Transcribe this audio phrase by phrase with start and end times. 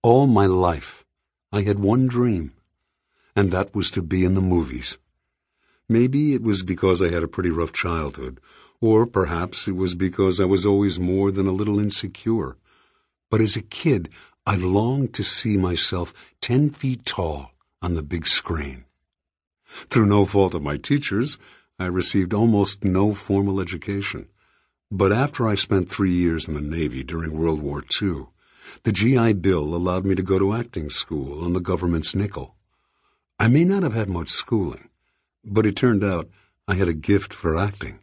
[0.00, 1.04] All my life,
[1.50, 2.52] I had one dream,
[3.34, 4.96] and that was to be in the movies.
[5.88, 8.38] Maybe it was because I had a pretty rough childhood,
[8.80, 12.56] or perhaps it was because I was always more than a little insecure.
[13.28, 14.08] But as a kid,
[14.46, 17.50] I longed to see myself ten feet tall
[17.82, 18.84] on the big screen.
[19.64, 21.38] Through no fault of my teachers,
[21.76, 24.28] I received almost no formal education.
[24.92, 28.28] But after I spent three years in the Navy during World War II,
[28.84, 32.54] the GI Bill allowed me to go to acting school on the government's nickel.
[33.38, 34.88] I may not have had much schooling,
[35.44, 36.28] but it turned out
[36.66, 37.98] I had a gift for acting.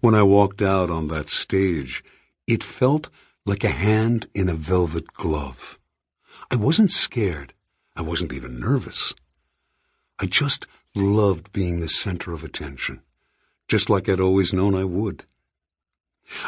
[0.00, 2.04] When I walked out on that stage,
[2.46, 3.08] it felt
[3.46, 5.78] like a hand in a velvet glove.
[6.50, 7.52] I wasn't scared.
[7.96, 9.14] I wasn't even nervous.
[10.18, 13.02] I just loved being the center of attention,
[13.68, 15.24] just like I'd always known I would.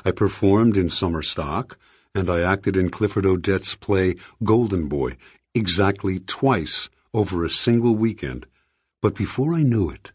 [0.04, 1.78] I performed in summer stock,
[2.16, 5.18] and I acted in Clifford Odets' play Golden Boy
[5.54, 8.46] exactly twice over a single weekend.
[9.02, 10.12] But before I knew it,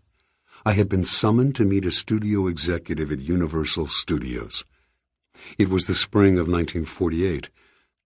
[0.65, 4.65] I had been summoned to meet a studio executive at Universal Studios.
[5.59, 7.51] It was the spring of 1948.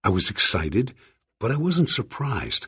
[0.03, 0.93] I was excited,
[1.39, 2.67] but I wasn't surprised.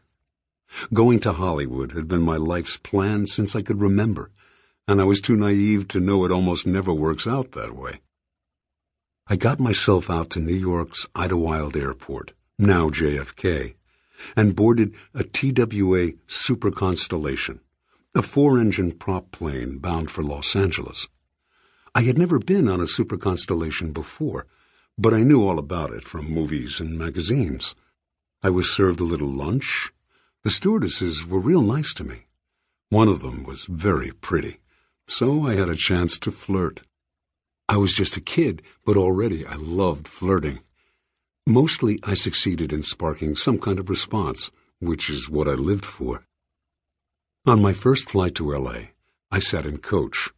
[0.93, 4.31] Going to Hollywood had been my life's plan since I could remember,
[4.87, 7.99] and I was too naive to know it almost never works out that way.
[9.29, 13.75] I got myself out to New York's Idlewild Airport, now JFK,
[14.37, 17.59] and boarded a TWA Super Constellation,
[18.15, 21.09] a four-engine prop plane bound for Los Angeles.
[21.93, 24.47] I had never been on a Super Constellation before,
[24.97, 27.75] but I knew all about it from movies and magazines.
[28.41, 29.91] I was served a little lunch.
[30.43, 32.27] The stewardesses were real nice to me.
[32.87, 34.61] One of them was very pretty,
[35.05, 36.83] so I had a chance to flirt.
[37.69, 40.59] I was just a kid, but already I loved flirting.
[41.45, 46.23] Mostly I succeeded in sparking some kind of response, which is what I lived for.
[47.45, 48.91] On my first flight to LA,
[49.31, 50.29] I sat in coach.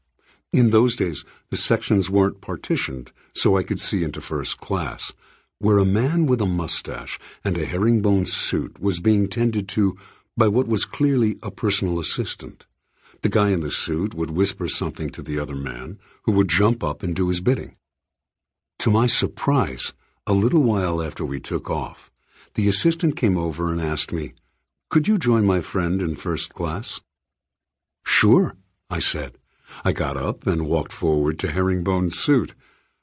[0.51, 5.13] In those days, the sections weren't partitioned, so I could see into first class,
[5.59, 9.95] where a man with a mustache and a herringbone suit was being tended to
[10.35, 12.66] by what was clearly a personal assistant.
[13.22, 16.84] The guy in the suit would whisper something to the other man, who would jump
[16.84, 17.75] up and do his bidding.
[18.80, 19.94] To my surprise,
[20.25, 22.09] a little while after we took off,
[22.53, 24.34] the assistant came over and asked me,
[24.90, 27.02] Could you join my friend in first class?
[28.06, 28.56] Sure,
[28.90, 29.38] I said.
[29.84, 32.53] I got up and walked forward to Herringbone's suit.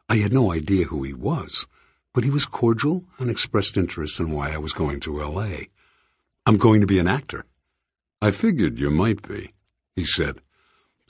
[0.08, 1.66] I had no idea who he was,
[2.14, 5.68] but he was cordial and expressed interest in why I was going to L.A.
[6.46, 7.44] I'm going to be an actor.
[8.22, 9.52] I figured you might be,
[9.96, 10.40] he said.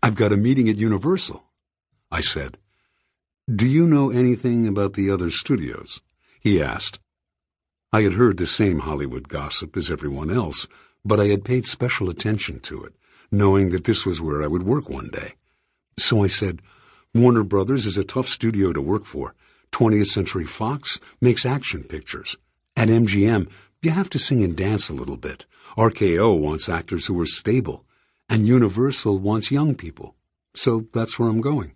[0.02, 1.42] I've got a meeting at Universal.
[2.10, 2.56] I said.
[3.52, 6.00] Do you know anything about the other studios?
[6.40, 7.00] He asked.
[7.92, 10.68] I had heard the same Hollywood gossip as everyone else,
[11.04, 12.94] but I had paid special attention to it,
[13.30, 15.34] knowing that this was where I would work one day.
[15.98, 16.60] So I said,
[17.14, 19.34] Warner Brothers is a tough studio to work for.
[19.72, 22.36] 20th Century Fox makes action pictures.
[22.76, 23.50] At MGM,
[23.82, 25.46] you have to sing and dance a little bit.
[25.78, 27.85] RKO wants actors who are stable.
[28.28, 30.16] And Universal wants young people.
[30.54, 31.74] So that's where I'm going.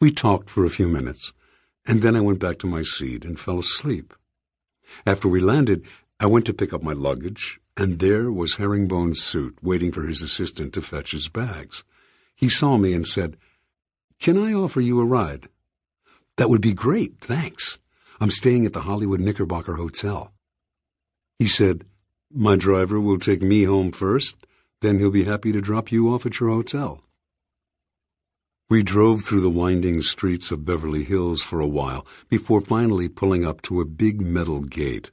[0.00, 1.32] We talked for a few minutes,
[1.86, 4.12] and then I went back to my seat and fell asleep.
[5.06, 5.86] After we landed,
[6.20, 10.20] I went to pick up my luggage, and there was Herringbone's suit waiting for his
[10.20, 11.84] assistant to fetch his bags.
[12.36, 13.36] He saw me and said,
[14.18, 15.48] Can I offer you a ride?
[16.36, 17.78] That would be great, thanks.
[18.20, 20.32] I'm staying at the Hollywood Knickerbocker Hotel.
[21.38, 21.84] He said,
[22.32, 24.36] My driver will take me home first,
[24.84, 27.02] then he'll be happy to drop you off at your hotel.
[28.68, 33.46] We drove through the winding streets of Beverly Hills for a while before finally pulling
[33.46, 35.10] up to a big metal gate.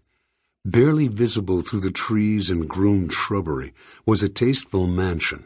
[0.66, 3.74] Barely visible through the trees and groomed shrubbery
[4.06, 5.46] was a tasteful mansion.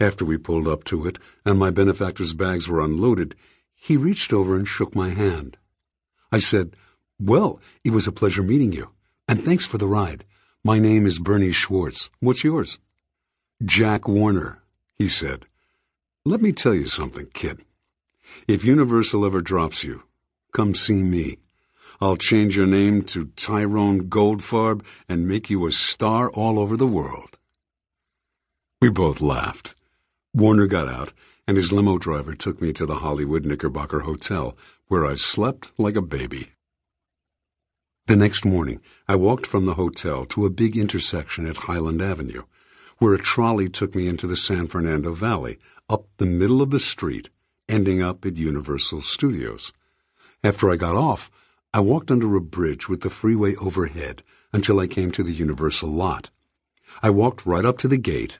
[0.00, 3.34] After we pulled up to it and my benefactor's bags were unloaded,
[3.74, 5.58] he reached over and shook my hand.
[6.32, 6.74] I said,
[7.20, 8.90] Well, it was a pleasure meeting you,
[9.28, 10.24] and thanks for the ride.
[10.64, 12.10] My name is Bernie Schwartz.
[12.20, 12.78] What's yours?
[13.64, 14.62] Jack Warner,
[14.96, 15.44] he said.
[16.24, 17.64] Let me tell you something, kid.
[18.46, 20.04] If Universal ever drops you,
[20.52, 21.38] come see me.
[22.00, 26.86] I'll change your name to Tyrone Goldfarb and make you a star all over the
[26.86, 27.36] world.
[28.80, 29.74] We both laughed.
[30.32, 31.12] Warner got out,
[31.48, 34.56] and his limo driver took me to the Hollywood Knickerbocker Hotel,
[34.86, 36.52] where I slept like a baby.
[38.06, 42.44] The next morning, I walked from the hotel to a big intersection at Highland Avenue,
[42.98, 45.58] where a trolley took me into the San Fernando Valley,
[45.88, 47.30] up the middle of the street,
[47.68, 49.72] ending up at Universal Studios.
[50.42, 51.30] After I got off,
[51.72, 54.22] I walked under a bridge with the freeway overhead
[54.52, 56.30] until I came to the Universal lot.
[57.02, 58.38] I walked right up to the gate.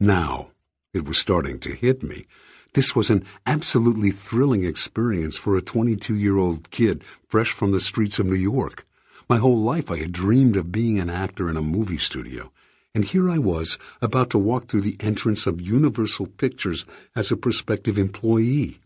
[0.00, 0.48] Now,
[0.92, 2.26] it was starting to hit me.
[2.74, 7.80] This was an absolutely thrilling experience for a 22 year old kid fresh from the
[7.80, 8.84] streets of New York.
[9.28, 12.50] My whole life I had dreamed of being an actor in a movie studio,
[12.94, 16.84] and here I was about to walk through the entrance of Universal Pictures
[17.16, 18.80] as a prospective employee.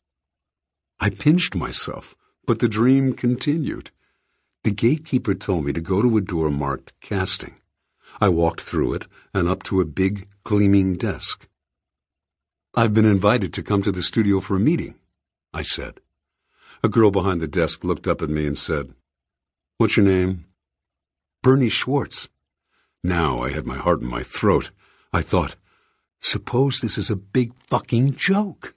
[1.01, 2.17] I pinched myself,
[2.47, 3.91] but the dream continued.
[4.63, 7.57] The gatekeeper told me to go to a door marked casting.
[8.21, 11.49] I walked through it and up to a big, gleaming desk.
[12.75, 14.95] I've been invited to come to the studio for a meeting,
[15.53, 16.01] I said.
[16.83, 18.95] A girl behind the desk looked up at me and said,
[19.79, 20.45] What's your name?
[21.43, 22.29] Bernie Schwartz.
[23.07, 24.73] Now I had my heart in my throat.
[25.13, 25.55] I thought,
[26.19, 28.75] suppose this is a big fucking joke.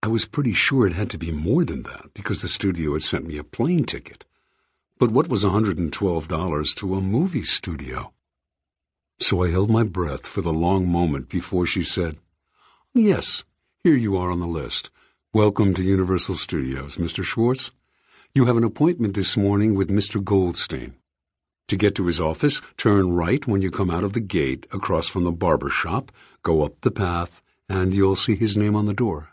[0.00, 3.02] I was pretty sure it had to be more than that because the studio had
[3.02, 4.24] sent me a plane ticket.
[4.96, 8.12] But what was $112 to a movie studio?
[9.18, 12.18] So I held my breath for the long moment before she said,
[12.94, 13.42] Yes,
[13.82, 14.88] here you are on the list.
[15.34, 17.24] Welcome to Universal Studios, Mr.
[17.24, 17.72] Schwartz.
[18.36, 20.22] You have an appointment this morning with Mr.
[20.22, 20.94] Goldstein.
[21.72, 25.08] To get to his office, turn right when you come out of the gate across
[25.08, 28.92] from the barber shop, go up the path, and you'll see his name on the
[28.92, 29.31] door.